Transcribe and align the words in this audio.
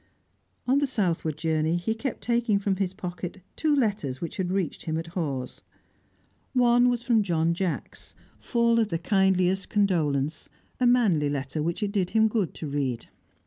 On 0.67 0.79
the 0.79 0.87
southward 0.87 1.37
journey 1.37 1.75
he 1.77 1.93
kept 1.93 2.21
taking 2.21 2.57
from 2.57 2.77
his 2.77 2.91
pocket 2.91 3.43
two 3.55 3.75
letters 3.75 4.19
which 4.19 4.37
had 4.37 4.51
reached 4.51 4.85
him 4.85 4.97
at 4.97 5.05
Hawes. 5.13 5.61
One 6.53 6.89
was 6.89 7.03
from 7.03 7.21
John 7.21 7.53
Jacks, 7.53 8.15
full 8.39 8.79
of 8.79 8.87
the 8.87 8.97
kindliest 8.97 9.69
condolence; 9.69 10.49
a 10.79 10.87
manly 10.87 11.29
letter 11.29 11.61
which 11.61 11.83
it 11.83 11.91
did 11.91 12.09
him 12.09 12.27
good 12.29 12.55
to 12.55 12.67
read. 12.67 13.09